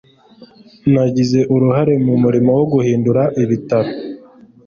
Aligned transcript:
nagize 0.93 1.39
uruhare 1.53 1.93
mu 2.05 2.13
murimo 2.23 2.51
wo 2.59 2.65
guhindura 2.73 3.21
ibitabo 3.43 3.89